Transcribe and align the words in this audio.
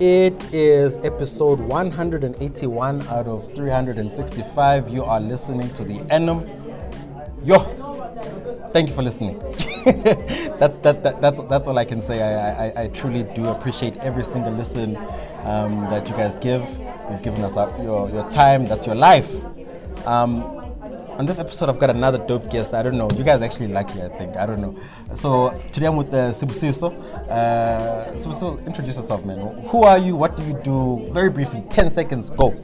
It 0.00 0.54
is 0.54 1.04
episode 1.04 1.58
181 1.58 3.02
out 3.08 3.26
of 3.26 3.52
365. 3.52 4.90
You 4.90 5.02
are 5.02 5.18
listening 5.18 5.72
to 5.72 5.82
the 5.82 5.98
Enum. 6.14 6.46
Yo, 7.44 7.58
thank 8.72 8.88
you 8.88 8.94
for 8.94 9.02
listening. 9.02 9.38
that's 10.60 10.76
that, 10.78 11.02
that, 11.02 11.20
that's 11.20 11.40
that's 11.40 11.66
all 11.66 11.76
I 11.76 11.84
can 11.84 12.00
say. 12.00 12.22
I, 12.22 12.66
I, 12.66 12.82
I 12.84 12.88
truly 12.88 13.24
do 13.34 13.48
appreciate 13.48 13.96
every 13.96 14.22
single 14.22 14.52
listen 14.52 14.96
um, 15.42 15.84
that 15.86 16.08
you 16.08 16.14
guys 16.14 16.36
give. 16.36 16.62
You've 17.10 17.22
given 17.22 17.42
us 17.42 17.56
your 17.56 18.08
your 18.10 18.30
time. 18.30 18.66
That's 18.66 18.86
your 18.86 18.94
life. 18.94 19.34
Um, 20.06 20.57
on 21.18 21.26
this 21.26 21.38
episode, 21.40 21.68
I've 21.68 21.78
got 21.80 21.90
another 21.90 22.18
dope 22.18 22.48
guest. 22.50 22.72
I 22.74 22.82
don't 22.82 22.96
know. 22.96 23.08
You 23.16 23.24
guys 23.24 23.42
actually 23.42 23.68
lucky, 23.68 24.00
I 24.02 24.08
think. 24.08 24.36
I 24.36 24.46
don't 24.46 24.60
know. 24.60 24.74
So 25.14 25.50
today 25.72 25.86
I'm 25.86 25.96
with 25.96 26.12
uh, 26.14 26.30
Sibusiso. 26.30 26.92
Uh, 27.28 28.12
Sibusiso, 28.12 28.64
introduce 28.66 28.96
yourself, 28.96 29.24
man. 29.24 29.38
Who 29.68 29.82
are 29.82 29.98
you? 29.98 30.14
What 30.16 30.36
do 30.36 30.44
you 30.44 30.54
do? 30.62 31.08
Very 31.12 31.30
briefly, 31.30 31.62
10 31.70 31.90
seconds, 31.90 32.30
go. 32.30 32.54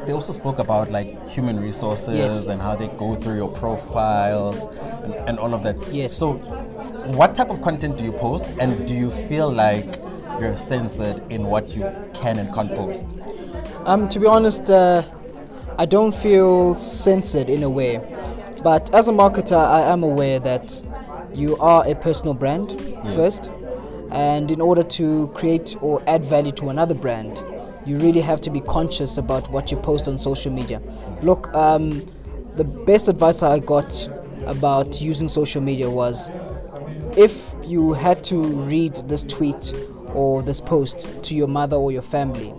they 0.06 0.14
also 0.14 0.32
spoke 0.32 0.60
about 0.60 0.90
like 0.90 1.28
human 1.28 1.60
resources 1.60 2.16
Yes. 2.16 2.48
and 2.48 2.62
how 2.62 2.76
they 2.76 2.88
go 2.88 3.16
through 3.16 3.36
your 3.36 3.50
profiles 3.50 4.66
and, 5.04 5.14
and 5.30 5.40
all 5.40 5.54
of 5.54 5.64
that. 5.64 5.76
Yes. 5.94 6.14
So 6.14 6.34
what 7.14 7.36
type 7.36 7.50
of 7.50 7.62
content 7.62 7.98
do 7.98 8.06
you 8.06 8.14
post 8.14 8.48
and 8.60 8.88
do 8.88 8.94
you 8.94 9.12
feel 9.12 9.52
like 9.52 10.02
you're 10.40 10.56
censored 10.56 11.22
in 11.30 11.46
what 11.48 11.70
you 11.76 11.82
can 12.14 12.38
and 12.40 12.54
can't 12.54 12.74
post? 12.74 13.06
Um, 13.88 14.10
to 14.10 14.20
be 14.20 14.28
honest, 14.28 14.70
uh, 14.70 15.02
I 15.78 15.86
don't 15.86 16.14
feel 16.14 16.76
censored 16.76 17.50
in 17.50 17.64
a 17.64 17.70
way. 17.70 18.02
But 18.62 18.94
as 18.94 19.08
a 19.08 19.14
marketer, 19.14 19.56
I 19.56 19.90
am 19.94 20.04
aware 20.04 20.42
that 20.42 20.84
you 21.34 21.56
are 21.60 21.88
a 21.88 21.96
personal 21.96 22.34
brand 22.34 22.72
first. 23.16 23.50
And 24.12 24.52
in 24.52 24.60
order 24.60 24.84
to 24.84 25.30
create 25.30 25.78
or 25.82 26.04
add 26.06 26.26
value 26.26 26.52
to 26.54 26.68
another 26.68 26.96
brand, 26.96 27.42
you 27.86 27.96
really 27.96 28.20
have 28.20 28.42
to 28.42 28.50
be 28.50 28.60
conscious 28.60 29.18
about 29.18 29.50
what 29.52 29.72
you 29.72 29.78
post 29.78 30.10
on 30.10 30.18
social 30.18 30.52
media. 30.52 30.82
Look, 31.22 31.48
um, 31.56 32.06
the 32.58 32.66
best 32.66 33.08
advice 33.08 33.42
I 33.42 33.60
got 33.60 34.10
about 34.48 35.00
using 35.00 35.30
social 35.30 35.62
media 35.62 35.90
was 35.90 36.30
if 37.16 37.56
you 37.64 37.94
had 37.94 38.22
to 38.26 38.44
read 38.44 38.96
this 39.08 39.24
tweet 39.24 39.72
or 40.14 40.42
this 40.42 40.60
post 40.60 41.24
to 41.24 41.34
your 41.34 41.48
mother 41.48 41.78
or 41.78 41.94
your 41.94 42.02
family, 42.02 42.54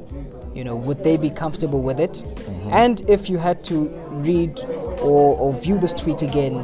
you 0.59 0.65
know, 0.65 0.75
would 0.75 1.05
they 1.05 1.17
be 1.17 1.31
comfortable 1.31 1.83
with 1.83 2.01
it? 2.01 2.25
And 2.71 3.01
if 3.09 3.31
you 3.31 3.39
had 3.39 3.63
to 3.65 3.89
read 4.11 4.59
or, 5.01 5.39
or 5.39 5.55
view 5.55 5.79
this 5.79 5.95
tweet 5.95 6.23
again 6.23 6.55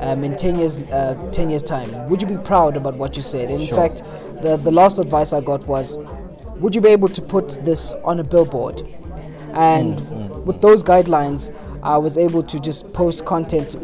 um, 0.00 0.24
in 0.24 0.36
10 0.36 0.58
years, 0.58 0.82
uh, 0.82 1.14
10 1.30 1.50
years 1.50 1.62
time, 1.62 2.08
would 2.08 2.20
you 2.20 2.26
be 2.26 2.36
proud 2.36 2.76
about 2.76 2.96
what 2.96 3.16
you 3.16 3.22
said? 3.22 3.52
And 3.52 3.60
in 3.60 3.66
Sure. 3.68 3.78
fact, 3.78 4.02
the, 4.42 4.56
the 4.56 4.72
last 4.72 4.98
advice 4.98 5.32
I 5.32 5.40
got 5.40 5.64
was, 5.68 5.96
would 6.56 6.74
you 6.74 6.80
be 6.80 6.88
able 6.88 7.08
to 7.10 7.22
put 7.22 7.50
this 7.64 7.92
on 8.04 8.18
a 8.18 8.24
billboard? 8.24 8.82
And 9.52 10.00
with 10.44 10.60
those 10.60 10.82
guidelines, 10.82 11.54
I 11.84 11.96
was 11.96 12.18
able 12.18 12.42
to 12.42 12.58
just 12.58 12.92
post 12.92 13.24
content. 13.24 13.76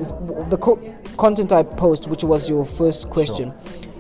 The 0.50 0.59
co- 0.61 0.83
content 1.17 1.53
I 1.53 1.62
post, 1.62 2.09
which 2.09 2.25
was 2.25 2.49
your 2.49 2.67
first 2.67 3.09
question, 3.09 3.53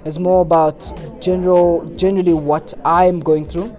is 0.04 0.18
more 0.18 0.40
about 0.42 0.80
general, 1.20 1.86
generally 1.94 2.32
what 2.34 2.74
I'm 2.84 3.20
going 3.20 3.46
through. 3.46 3.76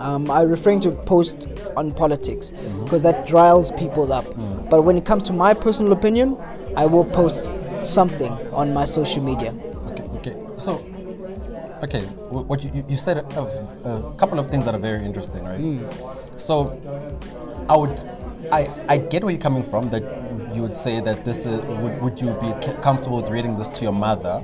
Um, 0.00 0.30
I'm 0.30 0.48
referring 0.48 0.80
to 0.80 0.90
post 0.90 1.46
on 1.76 1.92
politics 1.92 2.52
because 2.84 3.02
that 3.02 3.30
riles 3.30 3.72
people 3.72 4.12
up. 4.12 4.24
But 4.70 4.82
when 4.82 4.96
it 4.96 5.04
comes 5.04 5.24
to 5.24 5.32
my 5.32 5.54
personal 5.54 5.92
opinion, 5.92 6.36
I 6.76 6.86
will 6.86 7.04
post 7.04 7.50
something 7.82 8.32
on 8.52 8.72
my 8.74 8.84
social 8.84 9.22
media. 9.22 9.52
Okay, 9.86 10.04
okay. 10.18 10.36
So, 10.58 10.74
okay, 11.82 12.02
what 12.30 12.64
you, 12.64 12.84
you- 12.88 12.96
said 12.96 13.18
a, 13.18 13.40
a, 13.84 14.14
couple 14.16 14.38
of 14.38 14.48
things 14.48 14.64
that 14.64 14.74
are 14.74 14.80
very 14.80 15.04
interesting, 15.04 15.44
right? 15.44 16.40
So, 16.40 16.78
I 17.68 17.76
would, 17.76 18.00
I, 18.52 18.68
I 18.88 18.98
get 18.98 19.22
where 19.22 19.32
you're 19.32 19.40
coming 19.40 19.62
from. 19.62 19.88
That 19.90 20.02
you 20.54 20.62
would 20.62 20.74
say 20.74 21.00
that 21.00 21.24
this 21.24 21.46
is, 21.46 21.60
would, 21.64 22.00
would 22.00 22.20
you 22.20 22.34
be 22.40 22.52
comfortable 22.82 23.20
with 23.22 23.30
reading 23.30 23.56
this 23.56 23.68
to 23.68 23.84
your 23.84 23.92
mother? 23.92 24.42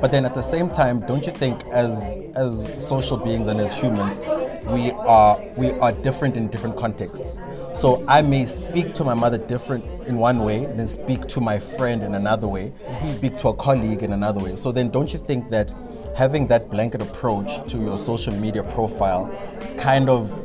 But 0.00 0.12
then 0.12 0.24
at 0.24 0.34
the 0.34 0.42
same 0.42 0.70
time, 0.70 1.00
don't 1.00 1.26
you 1.26 1.32
think 1.32 1.64
as 1.72 2.18
as 2.36 2.68
social 2.76 3.16
beings 3.16 3.48
and 3.48 3.58
as 3.60 3.78
humans, 3.80 4.20
we 4.68 4.90
are 4.92 5.40
we 5.56 5.72
are 5.72 5.92
different 5.92 6.36
in 6.36 6.48
different 6.48 6.76
contexts. 6.76 7.38
So 7.72 8.04
I 8.08 8.22
may 8.22 8.46
speak 8.46 8.94
to 8.94 9.04
my 9.04 9.14
mother 9.14 9.38
different 9.38 9.84
in 10.06 10.16
one 10.16 10.40
way, 10.40 10.66
then 10.66 10.88
speak 10.88 11.26
to 11.28 11.40
my 11.40 11.58
friend 11.58 12.02
in 12.02 12.14
another 12.14 12.46
way, 12.46 12.72
speak 13.06 13.36
to 13.38 13.48
a 13.48 13.54
colleague 13.54 14.02
in 14.02 14.12
another 14.12 14.40
way. 14.40 14.56
So 14.56 14.72
then 14.72 14.90
don't 14.90 15.12
you 15.12 15.18
think 15.18 15.48
that 15.50 15.70
having 16.16 16.46
that 16.48 16.70
blanket 16.70 17.00
approach 17.00 17.62
to 17.70 17.78
your 17.78 17.98
social 17.98 18.34
media 18.34 18.62
profile 18.64 19.30
kind 19.78 20.08
of 20.08 20.36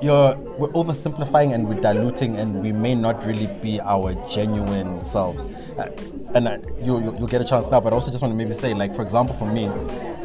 you're 0.00 0.34
we're 0.58 0.68
oversimplifying 0.68 1.54
and 1.54 1.68
we're 1.68 1.80
diluting 1.80 2.36
and 2.36 2.60
we 2.60 2.72
may 2.72 2.94
not 2.94 3.24
really 3.24 3.46
be 3.60 3.80
our 3.82 4.14
genuine 4.28 5.04
selves 5.04 5.50
uh, 5.78 5.86
and 6.34 6.48
uh, 6.48 6.58
you, 6.80 6.98
you 6.98 7.14
you'll 7.18 7.28
get 7.28 7.40
a 7.40 7.44
chance 7.44 7.66
now 7.66 7.80
but 7.80 7.92
I 7.92 7.94
also 7.94 8.10
just 8.10 8.22
want 8.22 8.32
to 8.32 8.36
maybe 8.38 8.52
say 8.52 8.74
like 8.74 8.96
for 8.96 9.02
example 9.02 9.34
for 9.34 9.46
me 9.46 9.66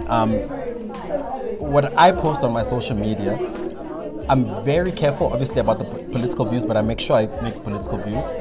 um, 0.07 0.31
what 1.67 1.97
I 1.97 2.11
post 2.11 2.43
on 2.43 2.51
my 2.53 2.63
social 2.63 2.95
media 2.95 3.33
I'm 4.29 4.43
very 4.65 4.91
careful 4.91 5.27
obviously 5.27 5.61
about 5.61 5.79
the 5.79 5.85
p- 5.85 6.11
political 6.11 6.45
views 6.45 6.65
but 6.65 6.75
I 6.77 6.81
make 6.81 6.99
sure 6.99 7.15
I 7.17 7.27
make 7.41 7.63
political 7.63 7.97
views 7.97 8.31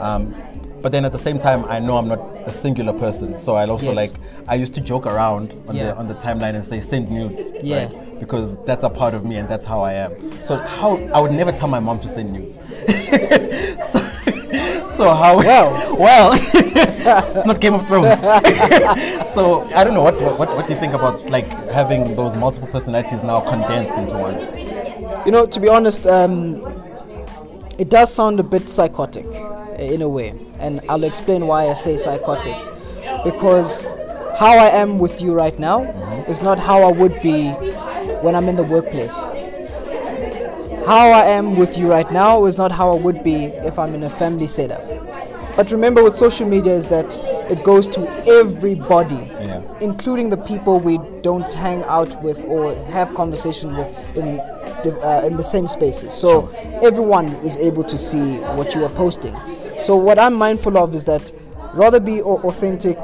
um, 0.00 0.34
but 0.82 0.92
then 0.92 1.04
at 1.04 1.12
the 1.12 1.18
same 1.18 1.38
time 1.38 1.64
I 1.66 1.78
know 1.80 1.96
I'm 1.96 2.08
not 2.08 2.20
a 2.48 2.52
singular 2.52 2.92
person 2.92 3.38
so 3.38 3.54
I'll 3.54 3.70
also 3.70 3.88
Yes. 3.92 3.96
like 3.96 4.12
I 4.48 4.54
used 4.54 4.74
to 4.74 4.80
joke 4.80 5.06
around 5.06 5.54
on 5.68 5.74
Yeah. 5.76 5.86
the 5.86 5.96
on 5.96 6.08
the 6.08 6.14
timeline 6.14 6.54
and 6.54 6.64
say 6.64 6.80
send 6.80 7.10
nudes 7.10 7.52
Yeah. 7.62 7.84
right 7.84 8.18
because 8.20 8.56
that's 8.64 8.84
a 8.84 8.90
part 8.90 9.14
of 9.14 9.24
me 9.24 9.36
and 9.36 9.48
that's 9.48 9.64
how 9.64 9.80
I 9.80 9.92
am. 9.92 10.10
So 10.42 10.56
how 10.56 10.96
I 11.14 11.20
would 11.20 11.30
never 11.30 11.52
tell 11.52 11.68
my 11.68 11.78
mom 11.78 12.00
to 12.00 12.08
send 12.08 12.32
nudes. 12.32 12.54
so, 13.92 14.00
so 14.98 15.14
how 15.14 15.38
Well. 15.38 15.72
well 16.04 16.32
it's 16.34 17.46
not 17.46 17.60
Game 17.60 17.74
of 17.74 17.86
Thrones. 17.86 18.20
so 19.36 19.64
I 19.74 19.84
don't 19.84 19.94
know 19.94 20.02
what, 20.02 20.20
what 20.38 20.50
what 20.56 20.66
do 20.66 20.74
you 20.74 20.80
think 20.80 20.92
about 20.92 21.30
like 21.30 21.48
having 21.70 22.16
those 22.16 22.36
multiple 22.36 22.68
personalities 22.68 23.22
now 23.22 23.40
condensed 23.40 23.96
into 23.96 24.16
one? 24.18 24.36
You 25.24 25.32
know, 25.32 25.46
to 25.46 25.60
be 25.60 25.68
honest, 25.68 26.06
um, 26.06 26.34
it 27.78 27.88
does 27.88 28.12
sound 28.12 28.40
a 28.40 28.42
bit 28.42 28.68
psychotic 28.68 29.26
in 29.78 30.02
a 30.02 30.08
way, 30.08 30.34
and 30.58 30.80
I'll 30.88 31.04
explain 31.04 31.46
why 31.46 31.68
I 31.68 31.74
say 31.74 31.96
psychotic. 31.96 32.56
Because 33.24 33.86
how 34.42 34.54
I 34.66 34.68
am 34.82 34.98
with 34.98 35.22
you 35.22 35.32
right 35.32 35.56
now 35.58 35.82
is 36.32 36.42
not 36.42 36.58
how 36.58 36.82
I 36.82 36.90
would 36.90 37.22
be 37.22 37.50
when 38.24 38.34
I'm 38.34 38.48
in 38.48 38.56
the 38.56 38.64
workplace. 38.64 39.22
How 40.88 41.10
I 41.10 41.26
am 41.26 41.56
with 41.56 41.76
you 41.76 41.86
right 41.90 42.10
now 42.10 42.46
is 42.46 42.56
not 42.56 42.72
how 42.72 42.96
I 42.96 42.98
would 42.98 43.22
be 43.22 43.44
if 43.44 43.78
I'm 43.78 43.92
in 43.92 44.04
a 44.04 44.08
family 44.08 44.46
setup. 44.46 44.82
But 45.54 45.70
remember, 45.70 46.02
with 46.02 46.14
social 46.14 46.48
media, 46.48 46.72
is 46.72 46.88
that 46.88 47.14
it 47.50 47.62
goes 47.62 47.88
to 47.88 48.00
everybody 48.26 49.16
Yeah. 49.38 49.60
including 49.80 50.30
the 50.30 50.38
people 50.38 50.80
we 50.80 50.98
don't 51.20 51.52
hang 51.52 51.82
out 51.84 52.22
with 52.22 52.42
or 52.46 52.74
have 52.90 53.14
conversation 53.14 53.76
with 53.76 53.86
in 54.16 54.36
the, 54.82 54.98
uh, 55.06 55.26
in 55.26 55.36
the 55.36 55.42
same 55.44 55.68
spaces. 55.68 56.14
So 56.14 56.48
everyone 56.80 57.26
is 57.44 57.58
able 57.58 57.82
to 57.82 57.98
see 57.98 58.38
what 58.56 58.74
you 58.74 58.82
are 58.82 58.94
posting. 59.04 59.36
So 59.80 59.94
what 59.94 60.18
I'm 60.18 60.32
mindful 60.32 60.78
of 60.78 60.94
is 60.94 61.04
that 61.04 61.30
rather 61.74 62.00
be 62.00 62.22
authentic 62.22 62.96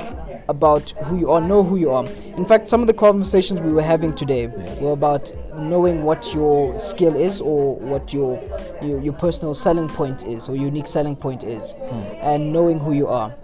about 0.49 0.91
who 1.05 1.19
you 1.19 1.31
are, 1.31 1.41
know 1.41 1.63
who 1.63 1.77
you 1.77 1.91
are. 1.91 2.07
In 2.37 2.45
fact, 2.45 2.69
some 2.69 2.81
of 2.81 2.87
the 2.87 2.95
conversations 2.95 3.61
we 3.61 3.73
were 3.73 3.83
having 3.83 4.15
today 4.15 4.49
were 4.81 4.93
about 4.93 5.33
knowing 5.57 6.03
what 6.03 6.35
your 6.35 6.79
skill 6.79 7.17
is 7.17 7.41
or 7.41 7.77
what 7.77 8.13
your 8.13 8.43
your, 8.83 9.01
your 9.01 9.13
personal 9.15 9.55
selling 9.55 9.89
point 9.89 10.27
is 10.27 10.49
or 10.49 10.57
unique 10.57 10.87
selling 10.87 11.17
point 11.17 11.45
is, 11.45 11.75
and 12.21 12.53
knowing 12.53 12.79
who 12.79 12.93
you 12.93 13.07
are 13.09 13.35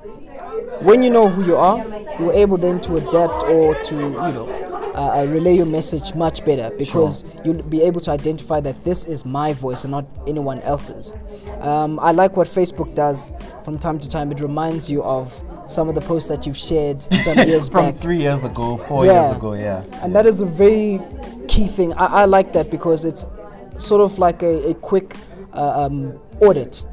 when 0.81 1.03
you 1.03 1.11
know 1.11 1.29
who 1.29 1.45
you 1.45 1.57
are, 1.57 1.79
you're 2.19 2.33
able 2.33 2.57
then 2.57 2.81
to 2.81 2.97
adapt 2.97 3.45
or 3.45 3.75
to, 3.83 3.95
you 3.95 4.11
know, 4.11 4.49
uh, 4.95 5.21
uh, 5.21 5.27
relay 5.27 5.55
your 5.55 5.67
message 5.67 6.15
much 6.15 6.45
better 6.45 6.75
because 6.77 7.25
you'll 7.45 7.63
be 7.65 7.83
able 7.83 8.01
to 8.01 8.11
identify 8.11 8.61
that 8.61 8.83
this 8.85 9.05
is 9.05 9.25
my 9.25 9.53
voice 9.53 9.85
and 9.85 9.91
not 9.91 10.07
anyone 10.27 10.61
else's. 10.63 11.13
Um, 11.61 11.99
I 12.01 12.13
like 12.13 12.37
what 12.37 12.49
Facebook 12.49 12.95
does 12.95 13.33
from 13.63 13.79
time 13.79 13.99
to 13.99 14.09
time. 14.09 14.33
It 14.33 14.41
reminds 14.41 14.91
you 14.91 15.03
of 15.03 15.33
some 15.71 15.89
of 15.89 15.95
the 15.95 16.01
posts 16.01 16.29
that 16.29 16.47
you've 16.47 16.57
shared 16.57 17.03
some 17.13 17.47
years 17.49 17.69
From 17.69 17.87
back. 17.87 17.95
three 17.97 18.19
years 18.19 18.45
ago, 18.45 18.77
four 18.77 19.07
Yeah. 19.07 19.21
years 19.23 19.33
ago, 19.33 19.55
yeah. 19.55 19.85
And 20.03 20.15
that 20.15 20.27
is 20.27 20.41
a 20.41 20.47
very 20.47 21.01
key 21.49 21.67
thing. 21.67 21.93
I, 21.95 22.23
I 22.23 22.25
like 22.25 22.53
that 22.55 22.71
because 22.71 23.05
it's 23.05 23.27
sort 23.77 24.01
of 24.03 24.19
like 24.19 24.43
a, 24.43 24.71
a 24.71 24.75
quick 24.75 25.17
uh, 25.55 25.87
um, 25.87 26.21
audit 26.41 26.85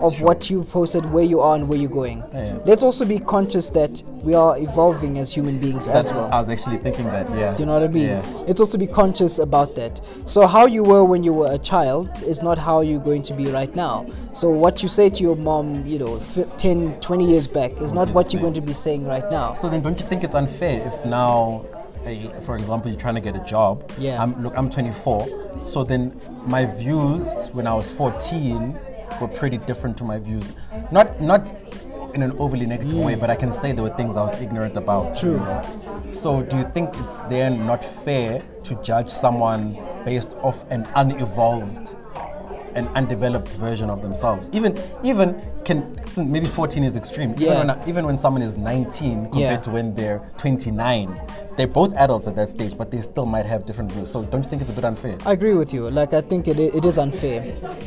of 0.00 0.20
what 0.20 0.50
you've 0.50 0.68
posted, 0.70 1.06
where 1.06 1.24
you 1.24 1.40
are, 1.40 1.56
and 1.56 1.68
where 1.68 1.78
you're 1.78 1.90
going. 1.90 2.22
Yeah. 2.32 2.58
Let's 2.64 2.82
also 2.82 3.04
be 3.04 3.18
conscious 3.18 3.70
that 3.70 4.02
we 4.22 4.34
are 4.34 4.58
evolving 4.58 5.18
as 5.18 5.32
human 5.32 5.58
beings 5.58 5.86
That's 5.86 6.10
as 6.10 6.12
well. 6.12 6.30
I 6.32 6.38
was 6.38 6.50
actually 6.50 6.78
thinking 6.78 7.06
that. 7.06 7.30
Yeah. 7.30 7.54
Do 7.54 7.62
you 7.62 7.66
know 7.66 7.74
what 7.74 7.82
I 7.82 7.88
mean? 7.88 8.08
Yeah. 8.08 8.42
Let's 8.46 8.60
also 8.60 8.78
be 8.78 8.86
conscious 8.86 9.38
about 9.38 9.74
that. 9.76 10.00
So, 10.26 10.46
how 10.46 10.66
you 10.66 10.82
were 10.82 11.04
when 11.04 11.22
you 11.22 11.32
were 11.32 11.52
a 11.52 11.58
child 11.58 12.22
is 12.22 12.42
not 12.42 12.58
how 12.58 12.80
you're 12.80 13.00
going 13.00 13.22
to 13.22 13.34
be 13.34 13.46
right 13.46 13.74
now. 13.74 14.06
So, 14.32 14.50
what 14.50 14.82
you 14.82 14.88
say 14.88 15.08
to 15.08 15.22
your 15.22 15.36
mom, 15.36 15.86
you 15.86 15.98
know, 15.98 16.18
fi 16.20 16.42
10, 16.58 17.00
20 17.00 17.24
years 17.24 17.46
back 17.46 17.72
is 17.80 17.92
not 17.92 18.10
what 18.10 18.32
you're 18.32 18.42
going 18.42 18.54
to 18.54 18.60
be 18.60 18.72
saying 18.72 19.06
right 19.06 19.28
now. 19.30 19.52
So 19.52 19.68
then, 19.68 19.82
don't 19.82 19.98
you 19.98 20.06
think 20.06 20.24
it's 20.24 20.34
unfair 20.34 20.86
if 20.86 21.06
now, 21.06 21.64
for 22.42 22.56
example, 22.56 22.90
you're 22.90 23.00
trying 23.00 23.14
to 23.14 23.20
get 23.20 23.36
a 23.36 23.44
job? 23.44 23.90
Yeah. 23.98 24.22
I'm, 24.22 24.40
look, 24.42 24.56
I'm 24.56 24.68
24. 24.68 25.66
So 25.66 25.84
then, 25.84 26.20
my 26.44 26.66
views 26.66 27.48
when 27.52 27.66
I 27.66 27.74
was 27.74 27.90
14 27.90 28.78
were 29.20 29.28
pretty 29.28 29.58
different 29.58 29.96
to 29.98 30.04
my 30.04 30.18
views. 30.18 30.52
Not 30.90 31.20
not 31.20 31.52
in 32.14 32.22
an 32.22 32.32
overly 32.38 32.66
negative 32.66 32.98
way, 32.98 33.14
but 33.14 33.30
I 33.30 33.36
can 33.36 33.52
say 33.52 33.72
there 33.72 33.82
were 33.82 33.96
things 33.96 34.16
I 34.16 34.22
was 34.22 34.40
ignorant 34.40 34.76
about. 34.76 35.16
True. 35.18 35.32
You 35.32 35.38
know? 35.38 35.62
So 36.10 36.42
do 36.42 36.56
you 36.56 36.64
think 36.64 36.90
it's 36.94 37.20
then 37.20 37.66
not 37.66 37.84
fair 37.84 38.42
to 38.62 38.82
judge 38.82 39.08
someone 39.08 39.76
based 40.04 40.36
off 40.42 40.64
an 40.70 40.86
unevolved 40.96 41.94
an 42.76 42.86
undeveloped 42.88 43.48
version 43.48 43.90
of 43.90 44.02
themselves. 44.02 44.50
Even 44.52 44.78
even 45.02 45.34
can 45.64 45.96
maybe 46.30 46.46
14 46.46 46.84
is 46.84 46.96
extreme. 46.96 47.30
Even 47.32 47.42
Yeah. 47.42 47.64
when 47.76 47.88
even 47.88 48.06
when 48.06 48.16
someone 48.18 48.42
is 48.42 48.56
19 48.56 49.24
compared 49.24 49.34
Yeah. 49.34 49.56
to 49.56 49.70
when 49.70 49.94
they're 49.94 50.20
29, 50.36 51.20
they're 51.56 51.66
both 51.66 51.94
adults 51.94 52.28
at 52.28 52.36
that 52.36 52.48
stage, 52.50 52.76
but 52.76 52.90
they 52.90 53.00
still 53.00 53.26
might 53.26 53.46
have 53.46 53.64
different 53.64 53.90
views. 53.92 54.10
So 54.10 54.22
don't 54.22 54.44
you 54.44 54.50
think 54.50 54.62
it's 54.62 54.70
a 54.70 54.74
bit 54.74 54.84
unfair? 54.84 55.16
I 55.24 55.32
agree 55.32 55.54
with 55.54 55.72
you. 55.72 55.90
Like 55.90 56.12
I 56.14 56.20
think 56.20 56.46
it, 56.48 56.58
it 56.58 56.84
is 56.84 56.98
unfair. 56.98 57.40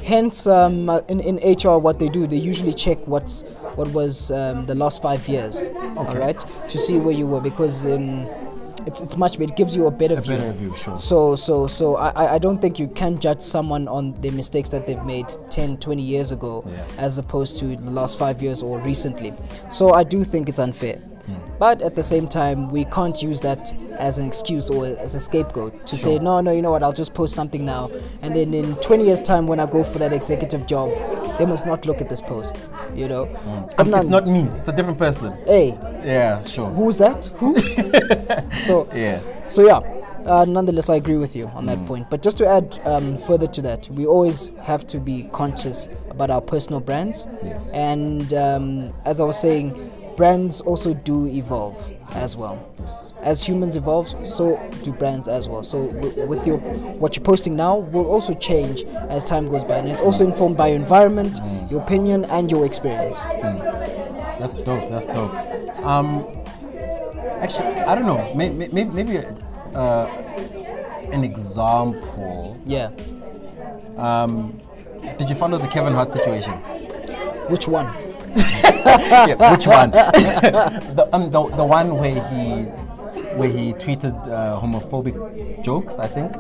Hence, 0.04 0.48
um, 0.48 0.90
uh, 0.90 1.02
in 1.08 1.20
in 1.20 1.36
HR, 1.38 1.78
what 1.80 2.00
they 2.00 2.10
do, 2.10 2.28
they 2.28 2.38
usually 2.52 2.74
check 2.74 2.98
what's 3.08 3.44
what 3.76 3.88
was 3.94 4.32
um, 4.32 4.66
the 4.66 4.76
last 4.76 5.02
five 5.02 5.28
years. 5.30 5.70
All 5.96 6.06
right, 6.26 6.40
to 6.68 6.78
see 6.78 6.98
where 6.98 7.14
you 7.16 7.28
were 7.28 7.42
because 7.42 7.86
um, 7.86 8.26
it's 8.90 9.02
it's 9.06 9.18
much 9.18 9.34
better. 9.40 9.52
It 9.52 9.58
gives 9.62 9.76
you 9.76 9.88
a 9.88 9.92
better 9.92 10.20
view. 10.20 10.36
better 10.38 10.52
view, 10.52 10.76
sure. 10.76 10.98
So 10.98 11.36
so 11.48 11.68
so 11.68 11.96
I 11.96 12.36
I- 12.36 12.40
don't 12.46 12.60
think 12.64 12.80
you 12.80 12.88
can 13.02 13.20
judge 13.26 13.42
someone 13.42 13.88
on 13.88 14.04
the 14.22 14.32
mistakes 14.32 14.70
that 14.70 14.84
they've 14.88 15.06
made 15.06 15.28
10, 15.50 15.78
20 15.78 16.02
years 16.02 16.32
ago, 16.32 16.64
Yeah. 16.66 17.06
as 17.06 17.18
opposed 17.18 17.60
to 17.60 17.66
the 17.76 17.92
last 17.92 18.18
five 18.18 18.42
years 18.42 18.62
or 18.64 18.80
recently. 18.80 19.34
So 19.70 19.94
I 19.94 20.04
do 20.04 20.24
think 20.24 20.50
it's 20.50 20.60
unfair. 20.60 20.98
Hmm. 21.28 21.34
But 21.60 21.82
at 21.82 21.96
the 21.96 22.04
same 22.04 22.28
time, 22.28 22.70
we 22.72 22.86
can't 22.86 23.22
use 23.22 23.42
that 23.42 23.62
as 24.00 24.18
an 24.18 24.26
excuse 24.26 24.70
or 24.70 24.86
as 24.86 25.14
a 25.16 25.20
scapegoat 25.20 25.86
to 25.86 25.96
say, 25.98 26.18
no, 26.20 26.40
no, 26.42 26.52
you 26.52 26.62
know 26.62 26.72
what, 26.72 26.82
I'll 26.84 26.94
just 27.04 27.14
post 27.14 27.36
something 27.36 27.66
now. 27.66 27.92
And 28.24 28.34
then 28.36 28.54
in 28.54 28.76
20 28.78 29.04
years' 29.06 29.20
time, 29.20 29.46
when 29.46 29.60
I 29.60 29.66
go 29.66 29.84
for 29.84 30.00
that 30.00 30.14
executive 30.14 30.66
job, 30.66 30.90
they 31.40 31.46
must 31.46 31.66
not 31.66 31.86
look 31.86 32.02
at 32.02 32.10
this 32.10 32.22
post, 32.22 32.66
you 32.94 33.08
know? 33.08 33.26
But 33.78 33.88
Um, 33.88 33.94
it's 33.96 34.10
not 34.10 34.28
me. 34.28 34.42
It's 34.60 34.68
a 34.70 34.76
different 34.76 35.00
person. 35.00 35.34
Hey, 35.48 35.78
Yeah, 36.06 36.44
sure. 36.44 36.70
who's 36.70 36.98
that? 36.98 37.32
Who? 37.38 37.56
so, 38.68 38.88
Yeah. 38.94 39.20
so 39.48 39.66
yeah, 39.66 39.80
uh, 40.26 40.46
nonetheless, 40.46 40.90
I 40.90 40.96
agree 40.96 41.18
with 41.18 41.36
you 41.36 41.48
on 41.56 41.66
that 41.68 41.84
point. 41.88 42.10
But 42.10 42.22
just 42.22 42.38
to 42.38 42.48
add 42.48 42.80
um, 42.86 43.18
further 43.18 43.48
to 43.48 43.62
that, 43.64 43.90
we 43.90 44.06
always 44.06 44.50
have 44.62 44.86
to 44.88 45.00
be 45.00 45.24
conscious 45.32 45.88
about 46.10 46.30
our 46.30 46.42
personal 46.42 46.82
brands. 46.82 47.26
Yes. 47.44 47.74
And 47.74 48.34
um, 48.34 48.94
as 49.06 49.20
I 49.20 49.24
was 49.24 49.40
saying, 49.40 49.74
brands 50.20 50.60
also 50.60 50.94
do 50.94 51.28
evolve 51.28 51.94
as 52.12 52.36
well. 52.36 52.60
As 53.22 53.42
humans 53.42 53.78
evolve, 53.78 54.10
so 54.28 54.60
do 54.84 54.92
brands 54.92 55.30
as 55.30 55.48
well. 55.48 55.64
So 55.64 55.86
with 56.28 56.46
your 56.46 56.58
what 57.00 57.16
you're 57.16 57.24
posting 57.24 57.56
now 57.56 57.78
will 57.78 58.06
also 58.06 58.34
change 58.34 58.84
as 59.08 59.24
time 59.24 59.48
goes 59.48 59.64
by, 59.64 59.78
and 59.78 59.88
it's 59.88 60.02
also 60.02 60.26
informed 60.26 60.58
by 60.58 60.68
your 60.68 60.76
environment, 60.76 61.40
your 61.72 61.82
opinion, 61.82 62.26
and 62.26 62.52
your 62.52 62.66
experience. 62.66 63.22
That's 63.22 64.58
dope. 64.58 64.90
That's 64.90 65.06
dope. 65.06 65.34
Um, 65.86 66.28
actually, 67.40 67.70
I 67.88 67.96
don't 67.96 68.06
know. 68.06 68.22
Maybe 68.36 68.68
maybe, 68.74 68.90
maybe 68.90 69.18
uh, 69.74 70.08
an 71.16 71.24
example. 71.24 72.60
Yeah. 72.66 72.92
Um, 73.96 74.60
Did 75.18 75.30
you 75.30 75.36
follow 75.36 75.58
the 75.58 75.68
Kevin 75.70 75.94
Hart 75.94 76.12
situation? 76.12 76.56
Which 77.48 77.70
one? 77.70 77.88
Yeah, 78.36 79.52
which 79.52 79.68
one? 79.68 79.92
the, 79.92 81.10
um, 81.14 81.32
the 81.32 81.48
the 81.56 81.66
one 81.66 81.96
where 81.98 82.16
he 82.30 82.64
where 83.38 83.50
he 83.50 83.74
tweeted 83.74 84.14
uh, 84.28 84.60
homophobic 84.60 85.64
jokes, 85.64 86.00
I 86.00 86.08
think. 86.08 86.36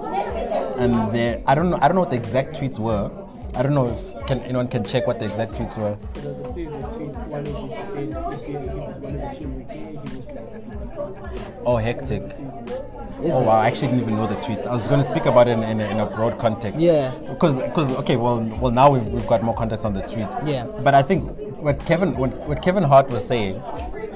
And 0.79 1.11
there, 1.11 1.41
I 1.47 1.55
don't 1.55 1.69
know. 1.69 1.77
I 1.81 1.87
don't 1.87 1.95
know 1.95 2.01
what 2.01 2.11
the 2.11 2.17
exact 2.17 2.59
tweets 2.59 2.79
were. 2.79 3.11
I 3.55 3.63
don't 3.63 3.73
know 3.73 3.89
if 3.89 4.25
can 4.27 4.39
anyone 4.41 4.67
can 4.67 4.83
check 4.83 5.07
what 5.07 5.19
the 5.19 5.25
exact 5.25 5.53
tweets 5.53 5.77
were. 5.77 5.97
There 6.13 6.31
was 6.31 6.39
a 6.39 6.53
series 6.53 6.73
of 6.73 6.81
tweets, 6.93 7.25
one 7.27 7.47
of 7.47 7.53
which 7.63 7.73
said 7.73 8.33
if 8.33 8.45
he, 8.45 8.53
if 8.53 8.97
one 8.97 9.15
of 9.15 9.21
the 9.21 9.31
shoes 9.33 9.55
were 9.55 9.63
gay, 9.63 9.99
he 10.03 10.15
would 10.15 10.29
clap. 10.29 11.65
Oh, 11.65 11.77
hectic. 11.77 12.23
Is 12.23 13.35
Oh 13.35 13.41
it? 13.41 13.45
wow! 13.45 13.59
I 13.59 13.67
actually 13.67 13.87
didn't 13.89 14.01
even 14.03 14.15
know 14.15 14.27
the 14.27 14.35
tweet. 14.35 14.59
I 14.65 14.71
was 14.71 14.87
going 14.87 14.99
to 14.99 15.03
speak 15.03 15.25
about 15.25 15.47
it 15.47 15.57
in, 15.57 15.63
in, 15.63 15.79
a, 15.81 15.89
in 15.89 15.99
a 15.99 16.05
broad 16.05 16.37
context. 16.39 16.79
Yeah. 16.79 17.11
Because 17.27 17.59
because 17.61 17.91
okay, 17.97 18.15
well 18.15 18.39
well 18.61 18.71
now 18.71 18.91
we've, 18.91 19.05
we've 19.07 19.27
got 19.27 19.41
more 19.43 19.55
context 19.55 19.85
on 19.85 19.93
the 19.93 20.01
tweet. 20.03 20.29
Yeah. 20.45 20.65
But 20.65 20.93
I 20.95 21.01
think 21.01 21.25
what 21.61 21.85
Kevin 21.85 22.15
what, 22.17 22.33
what 22.47 22.61
Kevin 22.61 22.83
Hart 22.83 23.09
was 23.09 23.25
saying, 23.25 23.55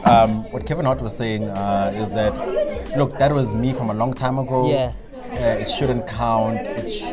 um, 0.06 0.50
what 0.52 0.66
Kevin 0.66 0.86
Hart 0.86 1.02
was 1.02 1.16
saying 1.16 1.44
uh, 1.46 1.92
is 1.96 2.14
that 2.16 2.38
look 2.98 3.18
that 3.20 3.32
was 3.32 3.54
me 3.56 3.74
from 3.74 3.90
a 3.90 3.94
long 3.94 4.14
time 4.14 4.38
ago. 4.40 4.70
Yeah. 4.70 4.94
Uh, 5.32 5.62
it 5.62 5.68
shouldn't 5.68 6.06
count. 6.08 6.68
It 6.70 6.90
sh- 6.90 7.04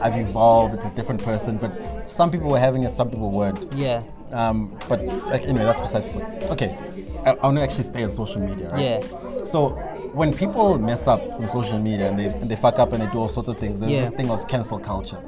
I've 0.00 0.16
evolved. 0.16 0.74
It's 0.74 0.90
a 0.90 0.94
different 0.94 1.22
person. 1.22 1.56
But 1.58 2.10
some 2.12 2.30
people 2.30 2.50
were 2.50 2.58
having 2.58 2.82
it, 2.82 2.90
some 2.90 3.08
people 3.10 3.30
weren't. 3.30 3.72
Yeah. 3.74 4.02
Um, 4.32 4.76
but 4.88 5.04
like, 5.26 5.42
anyway, 5.42 5.64
that's 5.64 5.80
besides 5.80 6.10
the 6.10 6.18
point. 6.20 6.42
Okay, 6.50 6.76
I, 7.24 7.30
I 7.30 7.42
want 7.46 7.58
to 7.58 7.62
actually 7.62 7.84
stay 7.84 8.02
on 8.02 8.10
social 8.10 8.40
media, 8.44 8.68
right? 8.70 8.82
Yeah. 8.82 9.44
So 9.44 9.70
when 10.12 10.32
people 10.34 10.78
mess 10.78 11.06
up 11.06 11.20
on 11.34 11.46
social 11.46 11.78
media 11.78 12.08
and 12.08 12.18
they 12.18 12.26
and 12.26 12.50
they 12.50 12.56
fuck 12.56 12.78
up 12.80 12.92
and 12.92 13.02
they 13.02 13.06
do 13.12 13.18
all 13.18 13.28
sorts 13.28 13.48
of 13.48 13.56
things, 13.58 13.80
there's 13.80 13.92
Yeah. 13.92 14.00
this 14.00 14.10
thing 14.10 14.30
of 14.30 14.48
cancel 14.48 14.78
culture, 14.80 15.20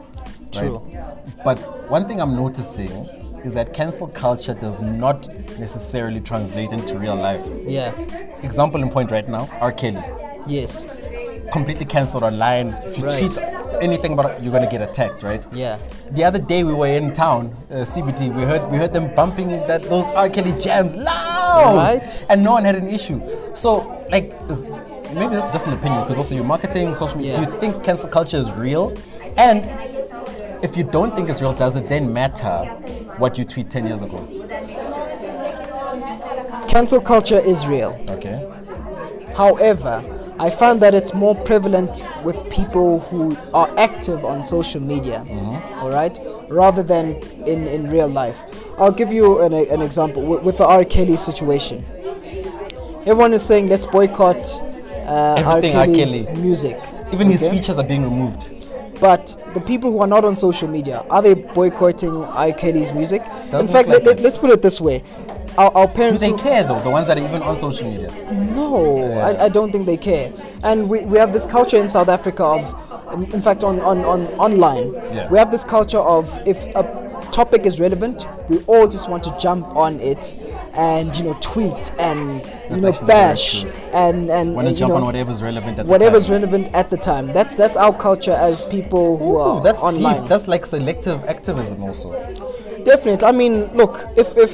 True. 0.50 0.82
But 1.44 1.58
one 1.90 2.08
thing 2.08 2.20
I'm 2.20 2.34
noticing 2.34 3.06
is 3.46 3.54
that 3.54 3.72
cancel 3.72 4.08
culture 4.08 4.54
does 4.54 4.82
not 4.82 5.28
necessarily 5.58 6.20
translate 6.20 6.72
into 6.72 6.98
real 6.98 7.14
life. 7.16 7.46
Yeah. 7.64 7.92
Example 8.42 8.82
in 8.82 8.90
point 8.90 9.10
right 9.10 9.26
now, 9.26 9.48
R. 9.60 9.72
Kelly, 9.72 10.02
Yes. 10.46 10.84
completely 11.52 11.86
cancelled 11.86 12.24
online. 12.24 12.76
If 12.84 12.98
you 12.98 13.04
Right. 13.04 13.18
tweet 13.18 13.38
anything 13.80 14.12
about 14.14 14.26
it, 14.32 14.42
you're 14.42 14.52
gonna 14.52 14.70
get 14.70 14.82
attacked, 14.82 15.22
right? 15.22 15.46
Yeah. 15.52 15.76
The 16.10 16.24
other 16.24 16.38
day 16.38 16.64
we 16.64 16.74
were 16.74 16.86
in 16.88 17.12
town, 17.12 17.54
uh, 17.72 17.84
CBD. 17.84 18.30
We 18.30 18.42
heard 18.42 18.70
we 18.70 18.78
heard 18.78 18.92
them 18.92 19.14
bumping 19.14 19.48
that 19.68 19.82
those 19.84 20.08
R. 20.08 20.28
Kelly 20.28 20.52
jams 20.60 20.96
loud, 20.96 21.76
Right. 21.76 22.24
And 22.28 22.42
no 22.42 22.52
one 22.52 22.64
had 22.64 22.74
an 22.74 22.88
issue. 22.88 23.20
So 23.54 23.68
like, 24.10 24.34
is, 24.50 24.64
maybe 25.14 25.34
this 25.34 25.44
is 25.44 25.50
just 25.50 25.66
an 25.66 25.72
opinion 25.72 26.02
because 26.02 26.18
also 26.18 26.34
you're 26.34 26.44
marketing, 26.44 26.94
social 26.94 27.16
media. 27.18 27.32
Yeah. 27.38 27.44
Do 27.44 27.50
you 27.52 27.58
think 27.60 27.82
cancel 27.84 28.08
culture 28.10 28.36
is 28.36 28.50
real? 28.52 28.92
And 29.36 29.68
if 30.62 30.76
you 30.76 30.84
don't 30.84 31.14
think 31.14 31.28
it's 31.28 31.40
real, 31.40 31.52
does 31.52 31.76
it 31.76 31.88
then 31.88 32.12
matter 32.12 32.58
what 33.18 33.38
you 33.38 33.44
tweet 33.44 33.70
ten 33.70 33.86
years 33.86 34.02
ago? 34.02 34.18
Cancel 36.68 37.00
culture 37.00 37.38
is 37.38 37.66
real. 37.66 37.98
Okay. 38.10 38.46
However, 39.34 40.02
I 40.38 40.50
found 40.50 40.82
that 40.82 40.94
it's 40.94 41.14
more 41.14 41.34
prevalent 41.34 42.04
with 42.22 42.48
people 42.50 43.00
who 43.00 43.36
are 43.54 43.72
active 43.78 44.24
on 44.24 44.42
social 44.42 44.82
media, 44.82 45.24
all 45.76 45.90
right, 45.90 46.18
rather 46.50 46.82
than 46.82 47.14
in, 47.46 47.66
in 47.66 47.90
real 47.90 48.08
life. 48.08 48.38
I'll 48.78 48.92
give 48.92 49.12
you 49.12 49.40
an, 49.40 49.54
an 49.54 49.80
example 49.80 50.22
with, 50.26 50.42
with 50.42 50.58
the 50.58 50.66
R. 50.66 50.84
Kelly 50.84 51.16
situation. 51.16 51.82
Everyone 53.06 53.32
is 53.32 53.42
saying 53.42 53.68
let's 53.68 53.86
boycott 53.86 54.46
uh, 55.06 55.42
R. 55.46 55.58
Everything 55.58 55.76
R. 55.76 55.86
Kelly's 55.86 56.26
Kelly. 56.26 56.42
music. 56.42 56.78
Even 57.12 57.28
his 57.28 57.48
features 57.48 57.78
are 57.78 57.86
being 57.86 58.02
removed. 58.02 58.52
But 59.00 59.36
the 59.54 59.60
people 59.60 59.90
who 59.92 60.00
are 60.00 60.06
not 60.06 60.24
on 60.24 60.34
social 60.36 60.68
media, 60.68 61.04
are 61.10 61.20
they 61.22 61.34
boycotting 61.34 62.24
R. 62.24 62.52
Kelly's 62.52 62.92
music? 62.92 63.22
Doesn't 63.50 63.66
in 63.66 63.72
fact, 63.72 63.88
like 63.88 64.04
let, 64.04 64.24
us 64.24 64.38
put 64.38 64.50
it 64.50 64.62
this 64.62 64.80
way. 64.80 65.02
Our, 65.58 65.70
our 65.74 65.86
Do 65.86 65.92
parents 65.94 66.20
they 66.20 66.30
who- 66.30 66.38
care 66.38 66.64
though? 66.64 66.80
The 66.80 66.90
ones 66.90 67.08
that 67.08 67.18
are 67.18 67.24
even 67.24 67.42
on 67.42 67.56
social 67.56 67.90
media. 67.90 68.10
no, 68.54 69.02
I, 69.20 69.44
I 69.44 69.48
don't 69.48 69.72
think 69.72 69.86
they 69.86 69.96
care. 69.96 70.32
And 70.62 70.88
we, 70.88 71.00
we 71.00 71.18
have 71.18 71.32
this 71.32 71.46
culture 71.46 71.78
in 71.78 71.88
South 71.88 72.08
Africa 72.08 72.44
of, 72.44 73.14
in 73.14 73.32
in 73.32 73.42
fact, 73.42 73.64
on, 73.64 73.80
on, 73.80 73.98
on 74.04 74.26
online, 74.38 74.92
Yeah. 75.14 75.30
we 75.30 75.38
have 75.38 75.50
this 75.50 75.64
culture 75.64 75.98
of 75.98 76.28
if 76.46 76.66
a 76.74 76.82
topic 77.32 77.64
is 77.66 77.80
relevant, 77.80 78.26
we 78.48 78.58
all 78.66 78.86
just 78.88 79.08
want 79.10 79.22
to 79.24 79.36
jump 79.38 79.66
on 79.76 79.98
it 80.00 80.34
and 80.76 81.16
you 81.16 81.24
know 81.24 81.36
tweet 81.40 81.90
and 81.98 82.44
you 82.70 82.80
That's 82.80 83.00
know 83.00 83.06
bash 83.06 83.64
and 83.92 84.30
and 84.30 84.54
Want 84.54 84.66
to 84.68 84.72
you 84.72 84.78
jump 84.78 84.90
know, 84.90 84.96
on 84.96 85.04
whatever's 85.04 85.42
relevant 85.42 85.78
at 85.78 85.86
whatever's 85.86 86.26
the 86.28 86.34
time. 86.34 86.42
relevant 86.42 86.74
at 86.74 86.90
the 86.90 86.96
time. 86.96 87.26
That's 87.32 87.56
that's 87.56 87.76
our 87.76 87.96
culture 87.96 88.32
as 88.32 88.60
people 88.60 89.16
who 89.16 89.34
Ooh, 89.34 89.38
are 89.38 89.62
that's 89.62 89.82
online. 89.82 90.20
deep. 90.20 90.28
That's 90.28 90.48
like 90.48 90.64
selective 90.64 91.24
activism 91.24 91.82
also. 91.82 92.12
Definitely. 92.84 93.26
I 93.26 93.32
mean, 93.32 93.64
look, 93.74 94.00
if 94.16 94.36
if 94.36 94.52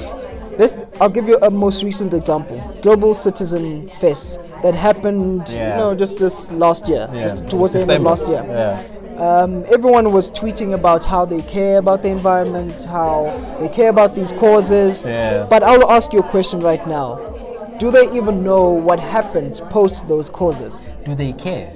Let's, 0.55 0.75
I'll 1.01 1.09
give 1.09 1.27
you 1.27 1.39
a 1.41 1.49
most 1.49 1.81
recent 1.83 2.13
example. 2.13 2.61
Global 2.83 3.15
Citizen 3.15 3.87
Fest 3.99 4.39
that 4.61 4.75
happened, 4.75 5.49
Yeah. 5.49 5.77
you 5.77 5.83
know, 5.83 5.95
just 5.95 6.19
this 6.19 6.51
last 6.51 6.87
year, 6.87 7.09
Yeah. 7.11 7.23
just 7.29 7.47
towards 7.49 7.73
the 7.73 7.79
end 7.81 7.89
of 7.89 8.01
last 8.03 8.27
year. 8.27 8.45
Yeah. 8.47 8.83
Um, 9.17 9.63
everyone 9.71 10.11
was 10.11 10.31
tweeting 10.31 10.73
about 10.73 11.05
how 11.05 11.25
they 11.25 11.41
care 11.43 11.77
about 11.77 12.01
the 12.01 12.09
environment, 12.09 12.85
how 12.85 13.25
they 13.59 13.69
care 13.69 13.89
about 13.89 14.15
these 14.15 14.31
causes. 14.31 15.03
Yeah. 15.05 15.45
But 15.49 15.61
I'll 15.63 15.91
ask 15.91 16.13
you 16.13 16.19
a 16.19 16.29
question 16.29 16.59
right 16.61 16.85
now. 16.87 17.17
Do 17.77 17.91
they 17.91 18.11
even 18.15 18.43
know 18.43 18.69
what 18.71 18.99
happened 18.99 19.61
post 19.69 20.07
those 20.07 20.29
causes? 20.29 20.81
Do 21.05 21.15
they 21.15 21.33
care? 21.33 21.71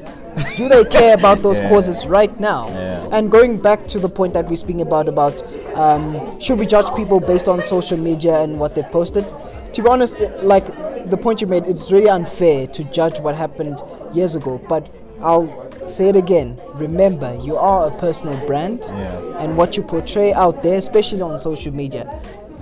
Do 0.55 0.67
they 0.69 0.83
care 0.85 1.15
about 1.15 1.39
those 1.43 1.59
Yeah. 1.59 1.69
causes 1.69 2.07
right 2.07 2.39
now? 2.39 2.69
Yeah. 2.69 3.07
And 3.11 3.29
going 3.31 3.57
back 3.59 3.87
to 3.87 3.99
the 3.99 4.09
point 4.09 4.33
that 4.33 4.47
we're 4.49 4.55
speaking 4.55 4.81
about, 4.81 5.07
about 5.07 5.41
um, 5.75 6.39
should 6.41 6.57
we 6.59 6.65
judge 6.65 6.93
people 6.95 7.19
based 7.19 7.47
on 7.47 7.61
social 7.61 7.97
media 7.97 8.41
and 8.41 8.59
what 8.59 8.73
they 8.73 8.83
posted? 8.83 9.25
To 9.73 9.83
be 9.83 9.89
honest, 9.89 10.19
it, 10.21 10.43
like 10.43 10.65
the 11.09 11.17
point 11.17 11.41
you 11.41 11.47
made, 11.47 11.65
it's 11.65 11.91
really 11.91 12.09
unfair 12.09 12.67
to 12.67 12.83
judge 12.85 13.19
what 13.19 13.35
happened 13.35 13.81
years 14.13 14.35
ago. 14.35 14.59
But 14.69 14.87
I'll 15.21 15.66
say 15.87 16.09
it 16.09 16.15
again. 16.15 16.59
Remember, 16.75 17.35
you 17.41 17.57
are 17.57 17.87
a 17.87 17.91
personal 17.97 18.35
brand, 18.45 18.81
Yeah. 18.87 19.39
and 19.43 19.57
what 19.57 19.75
you 19.77 19.83
portray 19.83 20.33
out 20.33 20.61
there, 20.63 20.77
especially 20.77 21.21
on 21.21 21.37
social 21.39 21.73
media, 21.73 22.03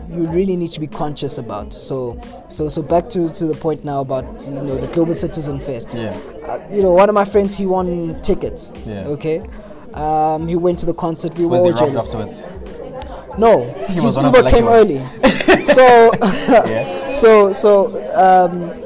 you 0.10 0.26
really 0.28 0.56
need 0.56 0.70
to 0.72 0.80
be 0.80 0.88
conscious 0.88 1.38
about. 1.38 1.74
So, 1.74 2.20
so, 2.48 2.70
so 2.70 2.82
back 2.82 3.10
to, 3.10 3.30
to 3.32 3.46
the 3.48 3.56
point 3.56 3.84
now 3.84 4.02
about 4.02 4.24
you 4.48 4.62
know 4.62 4.78
the 4.78 4.88
Global 4.88 5.14
Citizen 5.14 5.60
Fest. 5.60 5.94
Yeah. 5.94 6.16
Uh, 6.46 6.66
you 6.72 6.82
know, 6.82 6.92
one 6.92 7.10
of 7.10 7.16
my 7.16 7.26
friends, 7.26 7.58
he 7.58 7.66
won 7.66 8.22
tickets. 8.22 8.72
Yeah. 8.86 9.08
Okay. 9.08 9.46
Um, 9.94 10.48
he 10.48 10.56
went 10.56 10.80
to 10.80 10.86
the 10.86 10.94
concert. 10.94 11.38
We 11.38 11.46
Was 11.46 11.62
were 11.64 11.72
all 11.72 11.78
jealous. 11.78 12.06
afterwards? 12.14 12.44
No, 13.38 13.64
He 13.88 13.94
his 13.96 14.04
was 14.04 14.16
one 14.18 14.26
of 14.26 14.36
Uber 14.36 14.50
came 14.50 14.68
early. 14.68 15.02
so, 15.64 16.12
Yeah. 16.22 17.10
so, 17.22 17.52
so, 17.52 17.88
um, 18.16 18.85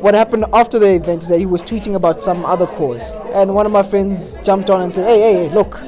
what 0.00 0.14
happened 0.14 0.44
after 0.52 0.78
the 0.78 0.94
event 0.94 1.22
is 1.22 1.28
that 1.28 1.38
he 1.38 1.46
was 1.46 1.62
tweeting 1.62 1.94
about 1.94 2.20
some 2.20 2.44
other 2.44 2.66
cause, 2.66 3.14
and 3.32 3.54
one 3.54 3.66
of 3.66 3.72
my 3.72 3.82
friends 3.82 4.38
jumped 4.38 4.70
on 4.70 4.80
and 4.82 4.94
said, 4.94 5.06
"Hey, 5.06 5.20
hey, 5.20 5.48
hey 5.48 5.54
look." 5.54 5.80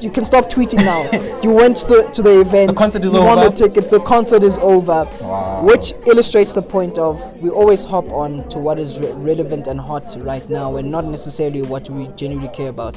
You 0.00 0.10
can 0.10 0.24
stop 0.24 0.48
tweeting 0.48 0.76
now. 0.78 1.40
you 1.42 1.50
went 1.50 1.76
to 1.76 1.86
the, 1.88 2.02
to 2.14 2.22
the 2.22 2.40
event. 2.40 2.68
The 2.70 2.74
concert 2.74 3.04
is 3.04 3.12
you 3.12 3.20
won 3.20 3.38
over. 3.38 3.50
the 3.50 3.54
tickets. 3.68 3.90
The 3.90 4.00
concert 4.00 4.42
is 4.42 4.58
over. 4.60 5.04
Wow. 5.20 5.62
Which 5.62 5.92
illustrates 6.06 6.54
the 6.54 6.62
point 6.62 6.96
of 6.96 7.20
we 7.42 7.50
always 7.50 7.84
hop 7.84 8.10
on 8.10 8.48
to 8.48 8.58
what 8.58 8.78
is 8.78 8.98
re- 8.98 9.12
relevant 9.12 9.66
and 9.66 9.78
hot 9.78 10.16
right 10.20 10.48
now, 10.48 10.76
and 10.76 10.90
not 10.90 11.04
necessarily 11.04 11.60
what 11.60 11.90
we 11.90 12.06
genuinely 12.16 12.48
care 12.54 12.70
about. 12.70 12.94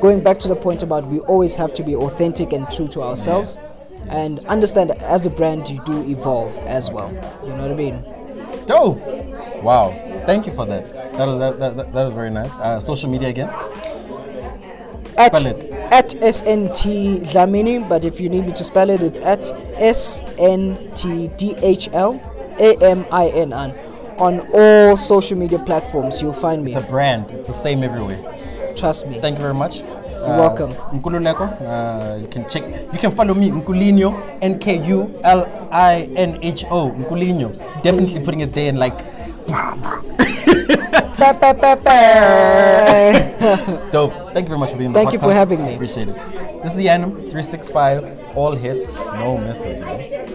Going 0.00 0.20
back 0.22 0.38
to 0.40 0.48
the 0.48 0.54
point 0.54 0.84
about 0.84 1.04
we 1.08 1.18
always 1.18 1.56
have 1.56 1.74
to 1.74 1.82
be 1.82 1.96
authentic 1.96 2.52
and 2.52 2.70
true 2.70 2.86
to 2.88 3.02
ourselves, 3.02 3.78
Yes, 3.80 4.06
yes. 4.06 4.38
and 4.38 4.46
understand 4.46 4.90
that 4.90 5.02
as 5.02 5.26
a 5.26 5.30
brand 5.30 5.68
you 5.68 5.80
do 5.84 6.00
evolve 6.08 6.56
as 6.58 6.92
well. 6.92 7.10
You 7.42 7.54
know 7.54 7.62
what 7.62 7.72
I 7.72 7.74
mean? 7.74 8.04
Dope. 8.66 9.00
Wow. 9.62 10.22
Thank 10.26 10.46
you 10.46 10.52
for 10.52 10.66
that. 10.66 10.92
That 11.14 11.26
was 11.26 11.38
that, 11.38 11.58
that, 11.58 11.92
that, 11.92 12.04
was 12.04 12.14
very 12.14 12.30
nice. 12.30 12.56
Uh, 12.58 12.80
social 12.80 13.10
media 13.10 13.28
again. 13.28 13.48
At, 15.18 15.36
Spell 15.38 15.46
it. 15.46 15.68
at 15.92 16.08
SNT 16.10 17.20
Dhlamini, 17.28 17.86
but 17.86 18.04
if 18.04 18.20
you 18.20 18.28
need 18.30 18.46
me 18.46 18.52
to 18.54 18.64
spell 18.64 18.88
it, 18.88 19.02
it's 19.02 19.20
at 19.20 19.52
S 19.76 20.22
N 20.38 20.78
T 20.94 21.28
D 21.36 21.54
H 21.60 21.90
L 21.92 22.16
A 22.58 22.76
M 22.82 23.04
I 23.12 23.28
N 23.28 23.52
N. 23.52 23.74
On 24.18 24.40
all 24.52 24.96
social 24.96 25.36
media 25.36 25.58
platforms, 25.58 26.22
you'll 26.22 26.32
find 26.32 26.62
me. 26.62 26.72
It's 26.72 26.80
a 26.86 26.88
brand. 26.88 27.30
It's 27.32 27.48
the 27.48 27.54
same 27.54 27.82
everywhere. 27.82 28.18
Trust 28.76 29.08
me. 29.08 29.20
Thank 29.20 29.36
you 29.36 29.42
very 29.42 29.54
much. 29.54 29.80
You're 29.80 30.36
welcome. 30.36 30.72
Nkululeko. 30.92 31.44
Uh, 31.60 32.16
you 32.20 32.28
can 32.28 32.48
check. 32.48 32.62
You 32.92 32.98
can 32.98 33.10
follow 33.10 33.34
me, 33.34 33.50
Nkulinho, 33.50 34.38
N 34.40 34.58
K 34.58 34.86
U 34.86 35.18
L 35.24 35.68
I 35.72 36.08
N 36.16 36.38
H 36.42 36.64
O, 36.70 36.90
Nkulinho. 36.92 37.52
Definitely 37.82 38.20
putting 38.24 38.40
it 38.40 38.52
there 38.54 38.68
and 38.70 38.78
like. 38.78 39.19
Dope. 43.90 44.12
Thank 44.32 44.44
you 44.44 44.48
very 44.48 44.58
much 44.58 44.70
for 44.70 44.78
being 44.78 44.88
on 44.88 44.92
the 44.94 45.00
Thank 45.00 45.12
you 45.12 45.18
for 45.18 45.32
having 45.32 45.64
me. 45.64 45.74
Appreciate 45.74 46.08
it. 46.08 46.14
This 46.62 46.72
is 46.72 46.78
the 46.78 46.86
Yanum 46.86 47.12
365. 47.30 48.20
All 48.36 48.54
hits, 48.54 49.00
no 49.00 49.38
misses, 49.38 49.80
man. 49.80 50.32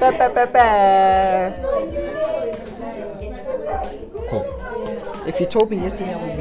Cool. 4.30 4.46
If 5.28 5.40
you 5.40 5.46
told 5.46 5.72
me 5.72 5.78
yesterday 5.78 6.14
I 6.14 6.18
would 6.24 6.35